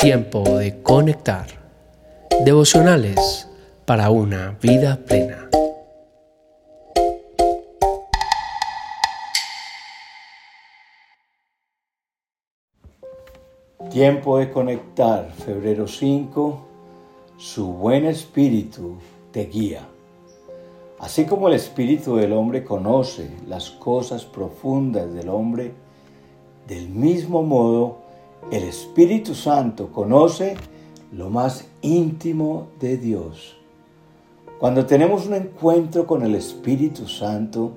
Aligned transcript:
Tiempo 0.00 0.58
de 0.58 0.82
conectar. 0.82 1.46
Devocionales 2.44 3.46
para 3.84 4.08
una 4.08 4.56
vida 4.62 4.98
plena. 5.04 5.50
Tiempo 13.90 14.38
de 14.38 14.50
conectar, 14.50 15.30
febrero 15.32 15.86
5, 15.86 16.66
su 17.36 17.72
buen 17.74 18.06
espíritu 18.06 18.98
te 19.32 19.46
guía. 19.46 19.86
Así 21.00 21.24
como 21.24 21.48
el 21.48 21.54
espíritu 21.54 22.16
del 22.16 22.32
hombre 22.32 22.62
conoce 22.62 23.30
las 23.48 23.70
cosas 23.70 24.24
profundas 24.24 25.12
del 25.14 25.30
hombre, 25.30 25.72
del 26.68 26.90
mismo 26.90 27.42
modo 27.42 27.98
el 28.50 28.64
Espíritu 28.64 29.34
Santo 29.34 29.92
conoce 29.92 30.56
lo 31.12 31.30
más 31.30 31.66
íntimo 31.82 32.68
de 32.80 32.96
Dios. 32.96 33.56
Cuando 34.58 34.86
tenemos 34.86 35.26
un 35.26 35.34
encuentro 35.34 36.06
con 36.06 36.22
el 36.22 36.34
Espíritu 36.34 37.06
Santo, 37.06 37.72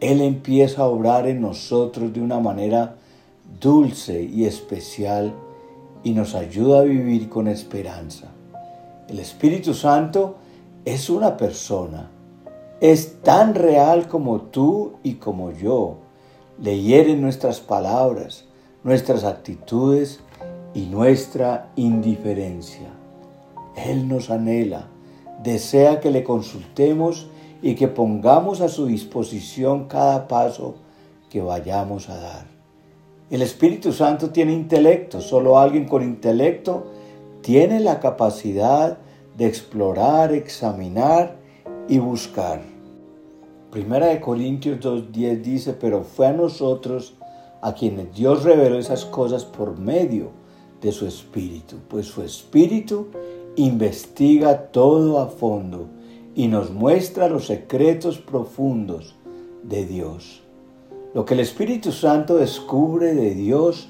Él 0.00 0.20
empieza 0.20 0.82
a 0.82 0.88
obrar 0.88 1.26
en 1.26 1.40
nosotros 1.40 2.12
de 2.12 2.20
una 2.20 2.38
manera 2.38 2.96
dulce 3.60 4.22
y 4.22 4.44
especial 4.44 5.32
y 6.04 6.12
nos 6.12 6.34
ayuda 6.34 6.80
a 6.80 6.84
vivir 6.84 7.28
con 7.28 7.48
esperanza. 7.48 8.28
El 9.08 9.20
Espíritu 9.20 9.72
Santo 9.72 10.36
es 10.84 11.08
una 11.08 11.36
persona, 11.36 12.10
es 12.82 13.22
tan 13.22 13.54
real 13.54 14.08
como 14.08 14.40
tú 14.40 14.94
y 15.04 15.14
como 15.14 15.52
yo. 15.52 15.98
Le 16.58 16.80
hieren 16.80 17.22
nuestras 17.22 17.60
palabras, 17.60 18.44
nuestras 18.82 19.22
actitudes 19.22 20.18
y 20.74 20.86
nuestra 20.86 21.70
indiferencia. 21.76 22.88
Él 23.76 24.08
nos 24.08 24.30
anhela, 24.30 24.88
desea 25.44 26.00
que 26.00 26.10
le 26.10 26.24
consultemos 26.24 27.28
y 27.62 27.76
que 27.76 27.86
pongamos 27.86 28.60
a 28.60 28.68
su 28.68 28.86
disposición 28.86 29.84
cada 29.86 30.26
paso 30.26 30.74
que 31.30 31.40
vayamos 31.40 32.08
a 32.08 32.16
dar. 32.16 32.46
El 33.30 33.42
Espíritu 33.42 33.92
Santo 33.92 34.30
tiene 34.30 34.54
intelecto, 34.54 35.20
solo 35.20 35.56
alguien 35.56 35.86
con 35.86 36.02
intelecto 36.02 36.88
tiene 37.42 37.78
la 37.78 38.00
capacidad 38.00 38.98
de 39.38 39.46
explorar, 39.46 40.32
examinar 40.32 41.36
y 41.88 41.98
buscar. 41.98 42.71
Primera 43.72 44.08
de 44.08 44.20
Corintios 44.20 44.80
2.10 44.80 45.40
dice, 45.40 45.72
pero 45.72 46.02
fue 46.02 46.26
a 46.26 46.34
nosotros 46.34 47.14
a 47.62 47.72
quienes 47.72 48.14
Dios 48.14 48.44
reveló 48.44 48.78
esas 48.78 49.06
cosas 49.06 49.46
por 49.46 49.78
medio 49.78 50.28
de 50.82 50.92
su 50.92 51.06
Espíritu, 51.06 51.76
pues 51.88 52.04
su 52.04 52.20
Espíritu 52.22 53.06
investiga 53.56 54.66
todo 54.72 55.20
a 55.20 55.28
fondo 55.28 55.86
y 56.34 56.48
nos 56.48 56.70
muestra 56.70 57.30
los 57.30 57.46
secretos 57.46 58.18
profundos 58.18 59.14
de 59.62 59.86
Dios. 59.86 60.42
Lo 61.14 61.24
que 61.24 61.32
el 61.32 61.40
Espíritu 61.40 61.92
Santo 61.92 62.36
descubre 62.36 63.14
de 63.14 63.34
Dios 63.34 63.88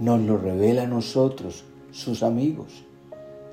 nos 0.00 0.22
lo 0.22 0.38
revela 0.38 0.84
a 0.84 0.86
nosotros, 0.86 1.64
sus 1.90 2.22
amigos. 2.22 2.82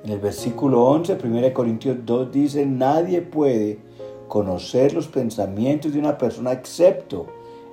En 0.04 0.10
el 0.10 0.20
versículo 0.20 0.86
11, 0.86 1.18
1 1.22 1.52
Corintios 1.52 1.98
2 2.02 2.32
dice, 2.32 2.64
nadie 2.64 3.20
puede 3.20 3.85
conocer 4.28 4.92
los 4.92 5.08
pensamientos 5.08 5.92
de 5.92 5.98
una 5.98 6.18
persona 6.18 6.52
excepto 6.52 7.26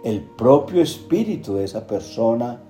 el 0.03 0.21
propio 0.21 0.81
espíritu 0.81 1.55
de 1.55 1.65
esa 1.65 1.87
persona 1.87 2.61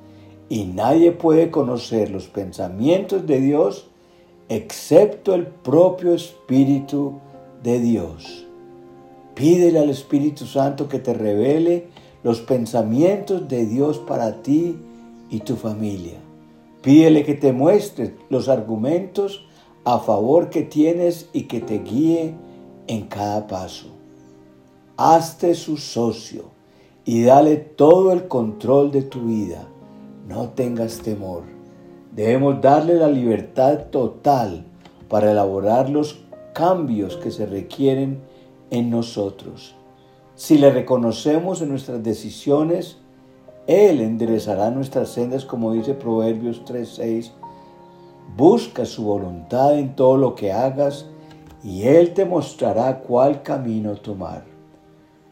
y 0.49 0.65
nadie 0.65 1.11
puede 1.11 1.49
conocer 1.49 2.11
los 2.11 2.27
pensamientos 2.27 3.25
de 3.25 3.39
Dios 3.41 3.87
excepto 4.49 5.33
el 5.33 5.47
propio 5.47 6.13
espíritu 6.13 7.19
de 7.63 7.79
Dios. 7.79 8.45
Pídele 9.35 9.79
al 9.79 9.89
Espíritu 9.89 10.45
Santo 10.45 10.87
que 10.87 10.99
te 10.99 11.13
revele 11.13 11.87
los 12.23 12.41
pensamientos 12.41 13.47
de 13.47 13.65
Dios 13.65 13.97
para 13.97 14.43
ti 14.43 14.77
y 15.29 15.39
tu 15.39 15.55
familia. 15.55 16.19
Pídele 16.81 17.23
que 17.23 17.33
te 17.33 17.51
muestre 17.51 18.15
los 18.29 18.47
argumentos 18.47 19.47
a 19.85 19.99
favor 19.99 20.49
que 20.49 20.61
tienes 20.61 21.29
y 21.33 21.43
que 21.43 21.61
te 21.61 21.79
guíe 21.79 22.35
en 22.87 23.07
cada 23.07 23.47
paso. 23.47 23.87
Hazte 24.97 25.55
su 25.55 25.77
socio 25.77 26.51
y 27.05 27.23
dale 27.23 27.57
todo 27.57 28.11
el 28.11 28.27
control 28.27 28.91
de 28.91 29.01
tu 29.01 29.21
vida. 29.25 29.67
No 30.27 30.49
tengas 30.49 30.99
temor. 30.99 31.43
Debemos 32.15 32.61
darle 32.61 32.95
la 32.95 33.09
libertad 33.09 33.85
total 33.89 34.65
para 35.09 35.31
elaborar 35.31 35.89
los 35.89 36.23
cambios 36.53 37.17
que 37.17 37.31
se 37.31 37.45
requieren 37.45 38.21
en 38.69 38.89
nosotros. 38.89 39.75
Si 40.35 40.57
le 40.57 40.71
reconocemos 40.71 41.61
en 41.61 41.69
nuestras 41.69 42.03
decisiones, 42.03 42.97
Él 43.67 44.01
enderezará 44.01 44.71
nuestras 44.71 45.09
sendas, 45.09 45.45
como 45.45 45.73
dice 45.73 45.93
Proverbios 45.93 46.63
3:6. 46.65 47.31
Busca 48.35 48.85
su 48.85 49.03
voluntad 49.03 49.77
en 49.77 49.95
todo 49.95 50.17
lo 50.17 50.35
que 50.35 50.51
hagas 50.51 51.07
y 51.63 51.83
Él 51.83 52.13
te 52.13 52.25
mostrará 52.25 52.99
cuál 52.99 53.41
camino 53.41 53.95
tomar. 53.95 54.43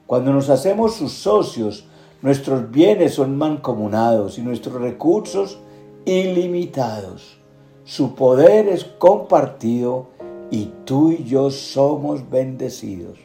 Cuando 0.08 0.31
nos 0.34 0.50
hacemos 0.50 0.96
sus 0.96 1.14
socios, 1.14 1.86
nuestros 2.22 2.72
bienes 2.72 3.16
son 3.16 3.38
mancomunados 3.38 4.38
y 4.38 4.41
nuestros 4.41 4.81
recursos 4.81 5.59
ilimitados. 6.06 7.38
Su 7.84 8.16
poder 8.16 8.68
es 8.68 8.84
compartido 8.84 10.08
y 10.50 10.70
tú 10.86 11.12
y 11.12 11.24
yo 11.24 11.50
somos 11.50 12.30
bendecidos. 12.30 13.18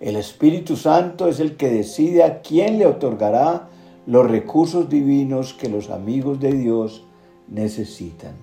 El 0.00 0.16
Espíritu 0.16 0.76
Santo 0.76 1.28
es 1.28 1.40
el 1.40 1.56
que 1.56 1.70
decide 1.70 2.24
a 2.24 2.42
quién 2.42 2.78
le 2.78 2.86
otorgará 2.86 3.68
los 4.06 4.30
recursos 4.30 4.88
divinos 4.88 5.54
que 5.54 5.68
los 5.68 5.88
amigos 5.90 6.40
de 6.40 6.52
Dios 6.52 7.04
necesitan. 7.48 8.34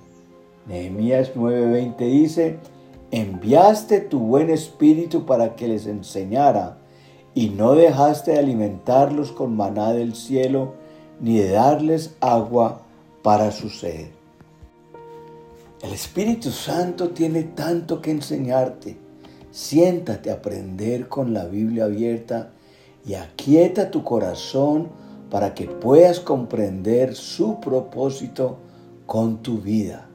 Nehemías 0.67 1.33
9:20 1.35 1.97
dice, 1.97 2.57
enviaste 3.11 3.99
tu 3.99 4.19
buen 4.19 4.49
espíritu 4.49 5.25
para 5.25 5.55
que 5.55 5.67
les 5.67 5.85
enseñara 5.85 6.77
y 7.33 7.49
no 7.49 7.75
dejaste 7.75 8.31
de 8.31 8.39
alimentarlos 8.39 9.31
con 9.31 9.55
maná 9.55 9.93
del 9.93 10.15
cielo, 10.15 10.73
ni 11.19 11.37
de 11.37 11.51
darles 11.51 12.15
agua 12.19 12.81
para 13.21 13.51
su 13.51 13.69
sed. 13.69 14.07
El 15.81 15.93
Espíritu 15.93 16.51
Santo 16.51 17.09
tiene 17.09 17.43
tanto 17.43 18.01
que 18.01 18.11
enseñarte. 18.11 18.97
Siéntate 19.51 20.29
a 20.29 20.35
aprender 20.35 21.07
con 21.07 21.33
la 21.33 21.45
Biblia 21.45 21.85
abierta 21.85 22.51
y 23.05 23.15
aquieta 23.15 23.91
tu 23.91 24.03
corazón 24.03 24.89
para 25.29 25.53
que 25.53 25.65
puedas 25.65 26.19
comprender 26.19 27.15
su 27.15 27.59
propósito 27.59 28.57
con 29.05 29.41
tu 29.41 29.57
vida. 29.57 30.10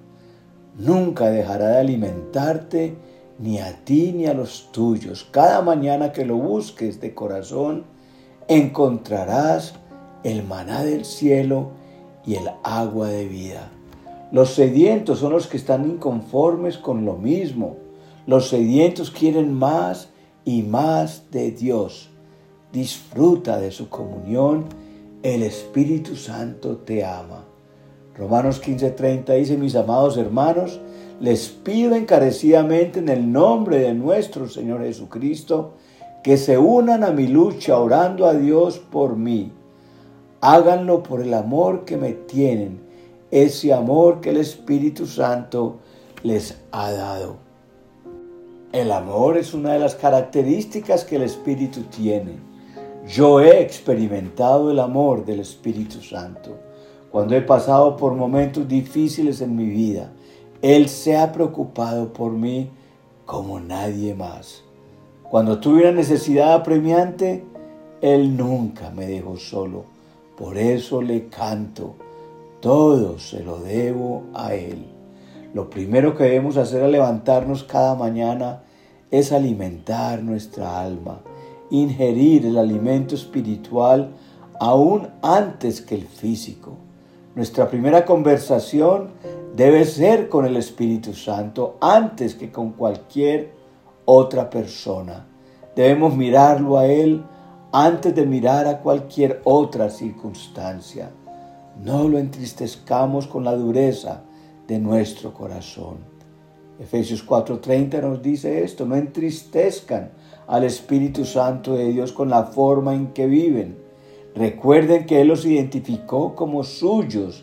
Nunca 0.78 1.30
dejará 1.30 1.68
de 1.68 1.78
alimentarte 1.78 2.94
ni 3.38 3.58
a 3.58 3.84
ti 3.84 4.12
ni 4.12 4.26
a 4.26 4.34
los 4.34 4.70
tuyos. 4.72 5.26
Cada 5.30 5.62
mañana 5.62 6.12
que 6.12 6.24
lo 6.24 6.36
busques 6.36 7.00
de 7.00 7.14
corazón, 7.14 7.84
encontrarás 8.48 9.74
el 10.22 10.42
maná 10.42 10.84
del 10.84 11.04
cielo 11.04 11.70
y 12.26 12.34
el 12.34 12.50
agua 12.62 13.08
de 13.08 13.26
vida. 13.26 13.70
Los 14.32 14.54
sedientos 14.54 15.20
son 15.20 15.32
los 15.32 15.46
que 15.46 15.56
están 15.56 15.88
inconformes 15.88 16.76
con 16.76 17.04
lo 17.04 17.14
mismo. 17.14 17.76
Los 18.26 18.48
sedientos 18.48 19.10
quieren 19.10 19.54
más 19.54 20.10
y 20.44 20.62
más 20.62 21.30
de 21.30 21.52
Dios. 21.52 22.10
Disfruta 22.72 23.58
de 23.58 23.70
su 23.70 23.88
comunión. 23.88 24.66
El 25.22 25.42
Espíritu 25.42 26.16
Santo 26.16 26.78
te 26.78 27.04
ama. 27.04 27.44
Romanos 28.18 28.62
15:30 28.62 29.34
dice, 29.34 29.56
mis 29.58 29.76
amados 29.76 30.16
hermanos, 30.16 30.80
les 31.20 31.48
pido 31.48 31.94
encarecidamente 31.94 33.00
en 33.00 33.10
el 33.10 33.30
nombre 33.30 33.78
de 33.78 33.92
nuestro 33.92 34.48
Señor 34.48 34.82
Jesucristo 34.82 35.74
que 36.22 36.38
se 36.38 36.56
unan 36.56 37.04
a 37.04 37.10
mi 37.10 37.26
lucha 37.26 37.78
orando 37.78 38.26
a 38.26 38.34
Dios 38.34 38.78
por 38.78 39.16
mí. 39.16 39.52
Háganlo 40.40 41.02
por 41.02 41.20
el 41.20 41.34
amor 41.34 41.84
que 41.84 41.96
me 41.96 42.12
tienen, 42.12 42.80
ese 43.30 43.72
amor 43.72 44.20
que 44.20 44.30
el 44.30 44.38
Espíritu 44.38 45.06
Santo 45.06 45.76
les 46.22 46.56
ha 46.72 46.90
dado. 46.92 47.36
El 48.72 48.92
amor 48.92 49.36
es 49.36 49.54
una 49.54 49.74
de 49.74 49.78
las 49.78 49.94
características 49.94 51.04
que 51.04 51.16
el 51.16 51.22
Espíritu 51.22 51.82
tiene. 51.82 52.32
Yo 53.06 53.40
he 53.40 53.60
experimentado 53.60 54.70
el 54.70 54.80
amor 54.80 55.24
del 55.24 55.40
Espíritu 55.40 56.00
Santo 56.00 56.66
cuando 57.10 57.34
he 57.34 57.42
pasado 57.42 57.96
por 57.96 58.14
momentos 58.14 58.66
difíciles 58.68 59.40
en 59.40 59.56
mi 59.56 59.66
vida 59.66 60.12
él 60.62 60.88
se 60.88 61.16
ha 61.16 61.32
preocupado 61.32 62.12
por 62.12 62.32
mí 62.32 62.70
como 63.26 63.60
nadie 63.60 64.14
más. 64.14 64.62
Cuando 65.22 65.60
tuve 65.60 65.82
una 65.82 65.92
necesidad 65.92 66.54
apremiante, 66.54 67.44
Él 68.00 68.36
nunca 68.36 68.90
me 68.90 69.06
dejó 69.06 69.36
solo. 69.36 69.84
Por 70.36 70.56
eso 70.56 71.02
le 71.02 71.28
canto, 71.28 71.96
todo 72.60 73.18
se 73.18 73.44
lo 73.44 73.58
debo 73.58 74.24
a 74.34 74.54
Él. 74.54 74.86
Lo 75.52 75.68
primero 75.68 76.16
que 76.16 76.24
debemos 76.24 76.56
hacer 76.56 76.82
al 76.82 76.92
levantarnos 76.92 77.64
cada 77.64 77.94
mañana 77.94 78.62
es 79.10 79.32
alimentar 79.32 80.22
nuestra 80.22 80.80
alma, 80.80 81.20
ingerir 81.70 82.46
el 82.46 82.56
alimento 82.56 83.14
espiritual 83.14 84.14
aún 84.58 85.08
antes 85.22 85.82
que 85.82 85.96
el 85.96 86.06
físico. 86.06 86.85
Nuestra 87.36 87.68
primera 87.68 88.06
conversación 88.06 89.10
debe 89.54 89.84
ser 89.84 90.30
con 90.30 90.46
el 90.46 90.56
Espíritu 90.56 91.12
Santo 91.12 91.76
antes 91.82 92.34
que 92.34 92.50
con 92.50 92.72
cualquier 92.72 93.52
otra 94.06 94.48
persona. 94.48 95.26
Debemos 95.74 96.16
mirarlo 96.16 96.78
a 96.78 96.86
Él 96.86 97.22
antes 97.72 98.14
de 98.14 98.24
mirar 98.24 98.66
a 98.66 98.80
cualquier 98.80 99.42
otra 99.44 99.90
circunstancia. 99.90 101.10
No 101.84 102.08
lo 102.08 102.16
entristezcamos 102.16 103.26
con 103.26 103.44
la 103.44 103.54
dureza 103.54 104.22
de 104.66 104.78
nuestro 104.78 105.34
corazón. 105.34 105.98
Efesios 106.78 107.22
4:30 107.22 108.00
nos 108.00 108.22
dice 108.22 108.64
esto, 108.64 108.86
no 108.86 108.96
entristezcan 108.96 110.12
al 110.46 110.64
Espíritu 110.64 111.26
Santo 111.26 111.74
de 111.74 111.88
Dios 111.88 112.12
con 112.12 112.30
la 112.30 112.44
forma 112.44 112.94
en 112.94 113.08
que 113.08 113.26
viven. 113.26 113.85
Recuerden 114.36 115.06
que 115.06 115.22
Él 115.22 115.28
los 115.28 115.46
identificó 115.46 116.34
como 116.34 116.62
suyos 116.62 117.42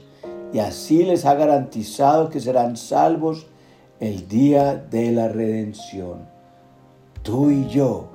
y 0.53 0.59
así 0.59 1.03
les 1.03 1.25
ha 1.25 1.33
garantizado 1.33 2.29
que 2.29 2.39
serán 2.39 2.77
salvos 2.77 3.47
el 3.99 4.27
día 4.27 4.75
de 4.75 5.11
la 5.11 5.27
redención. 5.27 6.27
Tú 7.23 7.49
y 7.49 7.67
yo 7.67 8.09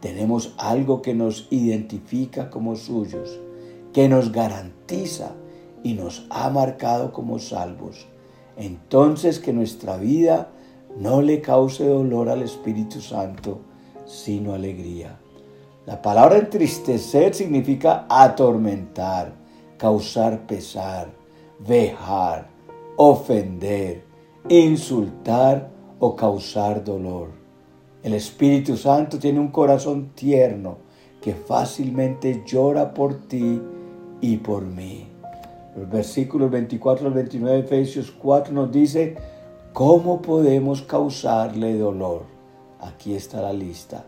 tenemos 0.00 0.52
algo 0.58 1.00
que 1.00 1.14
nos 1.14 1.46
identifica 1.50 2.50
como 2.50 2.74
suyos, 2.74 3.38
que 3.92 4.08
nos 4.08 4.32
garantiza 4.32 5.30
y 5.84 5.92
nos 5.94 6.26
ha 6.30 6.50
marcado 6.50 7.12
como 7.12 7.38
salvos. 7.38 8.08
Entonces 8.56 9.38
que 9.38 9.52
nuestra 9.52 9.96
vida 9.96 10.50
no 10.98 11.22
le 11.22 11.40
cause 11.40 11.86
dolor 11.86 12.28
al 12.28 12.42
Espíritu 12.42 13.00
Santo, 13.00 13.60
sino 14.06 14.54
alegría. 14.54 15.20
La 15.86 16.00
palabra 16.00 16.38
entristecer 16.38 17.34
significa 17.34 18.06
atormentar, 18.08 19.34
causar 19.76 20.46
pesar, 20.46 21.08
vejar, 21.58 22.46
ofender, 22.96 24.02
insultar 24.48 25.70
o 25.98 26.16
causar 26.16 26.82
dolor. 26.82 27.28
El 28.02 28.14
Espíritu 28.14 28.78
Santo 28.78 29.18
tiene 29.18 29.40
un 29.40 29.48
corazón 29.48 30.12
tierno 30.14 30.78
que 31.20 31.34
fácilmente 31.34 32.42
llora 32.46 32.94
por 32.94 33.28
ti 33.28 33.60
y 34.22 34.38
por 34.38 34.64
mí. 34.64 35.06
Los 35.76 35.90
versículos 35.90 36.50
24 36.50 37.08
al 37.08 37.12
29 37.12 37.56
de 37.56 37.62
Efesios 37.62 38.10
4 38.10 38.54
nos 38.54 38.72
dice 38.72 39.16
cómo 39.74 40.22
podemos 40.22 40.80
causarle 40.80 41.76
dolor. 41.76 42.22
Aquí 42.80 43.14
está 43.14 43.42
la 43.42 43.52
lista. 43.52 44.04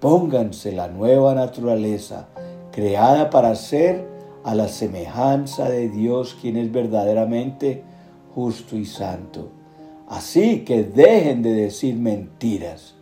Pónganse 0.00 0.72
la 0.72 0.88
nueva 0.88 1.34
naturaleza, 1.34 2.28
creada 2.72 3.30
para 3.30 3.54
ser 3.54 4.08
a 4.44 4.54
la 4.54 4.68
semejanza 4.68 5.68
de 5.68 5.88
Dios, 5.88 6.36
quien 6.40 6.56
es 6.56 6.72
verdaderamente 6.72 7.84
justo 8.34 8.76
y 8.76 8.86
santo. 8.86 9.48
Así 10.08 10.64
que 10.64 10.82
dejen 10.82 11.42
de 11.42 11.52
decir 11.52 11.96
mentiras 11.96 12.94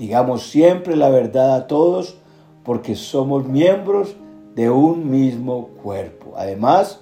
Digamos 0.00 0.44
siempre 0.44 0.96
la 0.96 1.10
verdad 1.10 1.54
a 1.54 1.66
todos 1.66 2.16
porque 2.64 2.96
somos 2.96 3.46
miembros 3.46 4.16
de 4.54 4.70
un 4.70 5.10
mismo 5.10 5.68
cuerpo. 5.82 6.32
Además, 6.38 7.00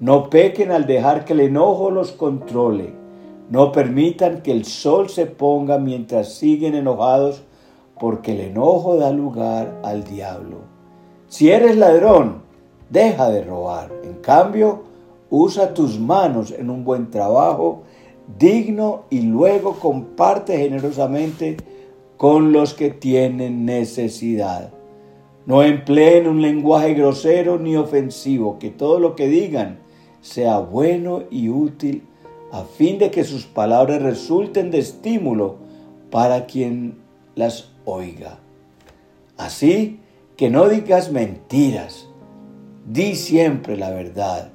no 0.00 0.30
pequen 0.30 0.70
al 0.70 0.86
dejar 0.86 1.26
que 1.26 1.34
el 1.34 1.40
enojo 1.40 1.90
los 1.90 2.12
controle. 2.12 2.94
No 3.50 3.72
permitan 3.72 4.40
que 4.40 4.52
el 4.52 4.64
sol 4.64 5.10
se 5.10 5.26
ponga 5.26 5.76
mientras 5.76 6.32
siguen 6.32 6.74
enojados 6.74 7.42
porque 8.00 8.32
el 8.32 8.40
enojo 8.40 8.96
da 8.96 9.12
lugar 9.12 9.78
al 9.84 10.04
diablo. 10.04 10.56
Si 11.28 11.50
eres 11.50 11.76
ladrón, 11.76 12.42
deja 12.88 13.28
de 13.28 13.44
robar. 13.44 13.92
En 14.02 14.14
cambio, 14.14 14.80
usa 15.28 15.74
tus 15.74 16.00
manos 16.00 16.50
en 16.50 16.70
un 16.70 16.82
buen 16.82 17.10
trabajo 17.10 17.82
digno 18.38 19.02
y 19.10 19.20
luego 19.20 19.74
comparte 19.74 20.56
generosamente 20.56 21.58
con 22.16 22.52
los 22.52 22.74
que 22.74 22.90
tienen 22.90 23.66
necesidad. 23.66 24.72
No 25.44 25.62
empleen 25.62 26.26
un 26.26 26.40
lenguaje 26.40 26.94
grosero 26.94 27.58
ni 27.58 27.76
ofensivo, 27.76 28.58
que 28.58 28.70
todo 28.70 28.98
lo 28.98 29.14
que 29.14 29.26
digan 29.26 29.78
sea 30.20 30.58
bueno 30.58 31.24
y 31.30 31.48
útil, 31.48 32.04
a 32.50 32.62
fin 32.64 32.98
de 32.98 33.10
que 33.10 33.24
sus 33.24 33.46
palabras 33.46 34.02
resulten 34.02 34.70
de 34.70 34.78
estímulo 34.78 35.56
para 36.10 36.46
quien 36.46 36.98
las 37.34 37.69
oiga. 37.84 38.38
Así 39.36 40.00
que 40.36 40.50
no 40.50 40.68
digas 40.68 41.10
mentiras, 41.12 42.08
di 42.86 43.14
siempre 43.14 43.76
la 43.76 43.90
verdad, 43.90 44.50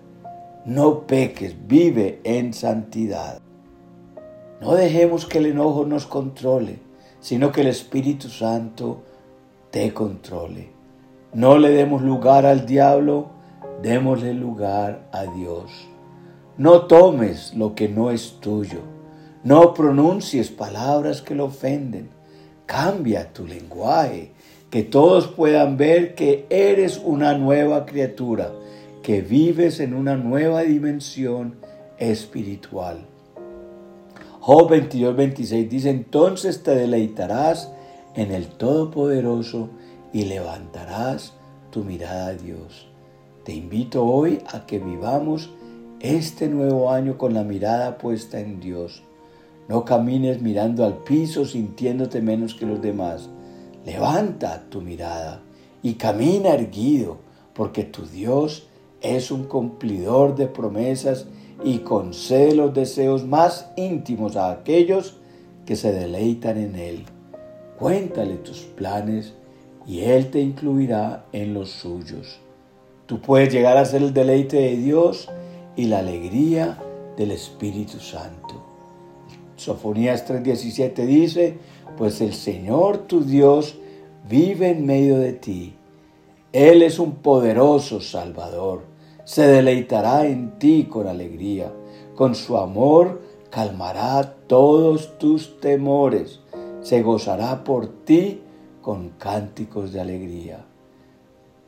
no 0.66 1.08
peques, 1.08 1.56
vive 1.68 2.20
en 2.24 2.54
santidad. 2.54 3.40
No 4.62 4.74
dejemos 4.76 5.26
que 5.26 5.40
el 5.40 5.48
enojo 5.48 5.86
nos 5.86 6.06
controle 6.06 6.86
sino 7.26 7.52
que 7.52 7.62
el 7.62 7.68
Espíritu 7.68 8.30
Santo 8.30 9.02
te 9.72 9.96
controle. 9.96 10.70
No 11.34 11.58
le 11.58 11.72
demos 11.72 12.04
lugar 12.04 12.46
al 12.46 12.68
diablo, 12.68 13.30
démosle 13.82 14.36
lugar 14.36 15.10
a 15.12 15.24
Dios. 15.24 15.72
No 16.60 16.84
tomes 16.84 17.56
lo 17.56 17.74
que 17.74 17.90
no 17.90 18.12
es 18.12 18.40
tuyo. 18.42 18.82
No 19.44 19.74
pronuncies 19.74 20.52
palabras 20.52 21.24
que 21.24 21.34
lo 21.34 21.46
ofenden. 21.46 22.12
Cambia 22.66 23.32
tu 23.32 23.46
lenguaje, 23.46 24.32
que 24.70 24.84
todos 24.84 25.28
puedan 25.28 25.78
ver 25.78 26.16
que 26.16 26.46
eres 26.50 27.00
una 27.04 27.38
nueva 27.38 27.86
criatura, 27.86 28.52
que 29.04 29.22
vives 29.22 29.80
en 29.80 29.94
una 29.94 30.16
nueva 30.16 30.64
dimensión 30.64 31.56
espiritual. 31.98 33.06
Job 34.40 34.70
22, 34.70 35.16
26 35.16 35.70
dice, 35.70 35.90
entonces 35.90 36.62
te 36.64 36.76
deleitarás 36.76 37.72
en 38.16 38.32
el 38.32 38.48
Todopoderoso 38.48 39.70
y 40.14 40.26
levantarás 40.26 41.34
tu 41.72 41.84
mirada 41.84 42.28
a 42.28 42.34
Dios. 42.34 42.88
Te 43.44 43.54
invito 43.54 44.06
hoy 44.06 44.40
a 44.52 44.66
que 44.66 44.80
vivamos 44.80 45.52
este 46.00 46.48
nuevo 46.48 46.92
año 46.92 47.18
con 47.18 47.34
la 47.34 47.44
mirada 47.44 47.98
puesta 47.98 48.40
en 48.40 48.60
Dios. 48.60 49.04
No 49.68 49.84
camines 49.84 50.42
mirando 50.42 50.86
al 50.86 50.98
piso 51.00 51.46
sintiéndote 51.46 52.22
menos 52.22 52.54
que 52.54 52.66
los 52.66 52.82
demás. 52.82 53.30
Levanta 53.86 54.64
tu 54.70 54.82
mirada 54.82 55.42
y 55.82 55.94
camina 55.94 56.54
erguido, 56.54 57.18
porque 57.54 57.84
tu 57.84 58.06
Dios 58.06 58.68
es 59.02 59.32
un 59.32 59.46
cumplidor 59.46 60.36
de 60.36 60.48
promesas 60.48 61.28
y 61.64 61.80
concede 61.80 62.56
los 62.56 62.74
deseos 62.74 63.26
más 63.26 63.72
íntimos 63.76 64.36
a 64.36 64.52
aquellos 64.52 65.18
que 65.66 65.76
se 65.76 65.92
deleitan 65.92 66.58
en 66.58 66.76
Él. 66.76 67.06
Cuéntale 67.78 68.36
tus 68.36 68.62
planes 68.62 69.34
y 69.86 70.02
Él 70.02 70.32
te 70.32 70.42
incluirá 70.42 71.26
en 71.32 71.54
los 71.54 71.70
suyos. 71.70 72.40
Tú 73.06 73.22
puedes 73.22 73.54
llegar 73.54 73.78
a 73.78 73.86
ser 73.86 74.02
el 74.02 74.14
deleite 74.14 74.58
de 74.58 74.78
Dios 74.78 75.30
y 75.76 75.86
la 75.86 76.00
alegría 76.00 76.80
del 77.18 77.32
Espíritu 77.32 78.00
Santo. 78.00 78.55
Sofonías 79.56 80.28
3:17 80.28 81.06
dice, 81.06 81.58
pues 81.98 82.22
el 82.22 82.34
Señor 82.34 83.00
tu 83.00 83.24
Dios 83.24 83.78
vive 84.30 84.70
en 84.70 84.86
medio 84.86 85.18
de 85.18 85.34
ti. 85.34 85.76
Él 86.52 86.82
es 86.82 87.00
un 87.00 87.16
poderoso 87.16 88.02
Salvador 88.02 88.96
se 89.26 89.48
deleitará 89.48 90.28
en 90.28 90.60
ti 90.60 90.88
con 90.90 91.08
alegría. 91.08 91.74
Con 92.16 92.36
su 92.36 92.58
amor 92.58 93.22
calmará 93.50 94.36
todos 94.48 95.18
tus 95.18 95.60
temores. 95.60 96.40
Se 96.82 97.02
gozará 97.02 97.64
por 97.64 97.88
ti 98.06 98.42
con 98.82 99.10
cánticos 99.18 99.92
de 99.92 100.00
alegría. 100.00 100.64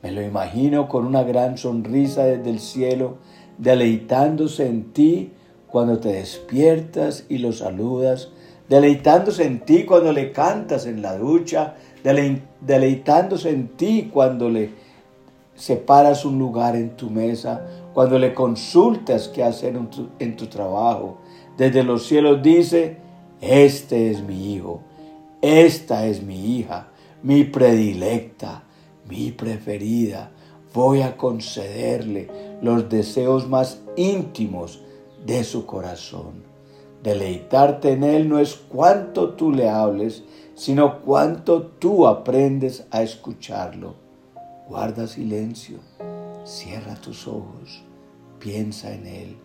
Me 0.04 0.12
lo 0.12 0.22
imagino 0.22 0.88
con 0.88 1.06
una 1.06 1.24
gran 1.24 1.58
sonrisa 1.58 2.26
desde 2.26 2.52
el 2.52 2.60
cielo, 2.60 3.18
deleitándose 3.58 4.68
en 4.68 4.94
ti 4.94 5.32
cuando 5.78 6.00
te 6.00 6.12
despiertas 6.12 7.26
y 7.30 7.38
lo 7.38 7.52
saludas, 7.52 8.30
deleitándose 8.68 9.46
en 9.46 9.60
ti 9.60 9.84
cuando 9.84 10.12
le 10.12 10.32
cantas 10.32 10.88
en 10.88 11.04
la 11.04 11.16
ducha, 11.16 11.76
deleitándose 12.62 13.52
en 13.52 13.68
ti 13.78 14.10
cuando 14.12 14.50
le 14.50 14.72
separas 15.54 16.26
un 16.26 16.40
lugar 16.40 16.76
en 16.76 16.98
tu 16.98 17.12
mesa, 17.12 17.64
cuando 17.94 18.18
le 18.18 18.34
consultas 18.34 19.28
qué 19.28 19.44
hacer 19.44 19.76
en 19.76 19.88
tu, 19.92 20.08
en 20.18 20.36
tu 20.36 20.48
trabajo. 20.48 21.20
Desde 21.58 21.84
los 21.84 22.08
cielos 22.08 22.42
dice, 22.42 22.98
este 23.40 24.10
es 24.10 24.24
mi 24.24 24.56
hijo, 24.56 24.82
esta 25.44 26.08
es 26.08 26.24
mi 26.24 26.58
hija, 26.58 26.88
mi 27.22 27.44
predilecta, 27.44 28.64
mi 29.08 29.30
preferida. 29.30 30.32
voy 30.74 31.04
a 31.04 31.16
concederle 31.18 32.28
los 32.64 32.90
deseos 32.90 33.48
más 33.48 33.80
íntimos 33.96 34.82
de 35.28 35.44
su 35.44 35.66
corazón. 35.66 36.44
Deleitarte 37.04 37.92
en 37.92 38.04
Él 38.04 38.28
no 38.28 38.40
es 38.40 38.56
cuánto 38.56 39.34
tú 39.34 39.52
le 39.52 39.70
hables, 39.70 40.24
sino 40.56 41.02
cuánto 41.02 41.62
tú 41.64 42.08
aprendes 42.08 42.88
a 42.90 43.04
escucharlo. 43.04 43.94
Guarda 44.68 45.06
silencio, 45.06 45.78
cierra 46.44 46.96
tus 46.96 47.28
ojos, 47.28 47.84
piensa 48.40 48.94
en 48.94 49.06
Él, 49.06 49.38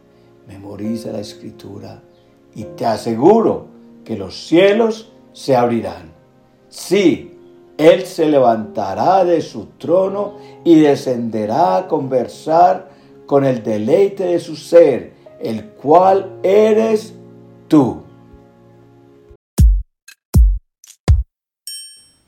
memoriza 0.48 1.12
la 1.12 1.20
escritura 1.20 2.00
y 2.54 2.64
te 2.64 2.86
aseguro 2.86 3.66
que 4.04 4.16
los 4.16 4.46
cielos 4.46 5.12
se 5.32 5.56
abrirán. 5.56 6.12
Sí, 6.68 7.36
Él 7.76 8.06
se 8.06 8.26
levantará 8.26 9.24
de 9.24 9.42
su 9.42 9.66
trono 9.78 10.36
y 10.64 10.80
descenderá 10.80 11.76
a 11.76 11.88
conversar 11.88 12.90
con 13.26 13.44
el 13.44 13.62
deleite 13.62 14.24
de 14.24 14.38
su 14.40 14.56
ser, 14.56 15.11
el 15.42 15.64
cual 15.70 16.38
eres 16.42 17.14
tú. 17.68 18.01